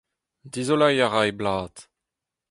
[0.53, 1.73] Dizoleiñ a ra e blad.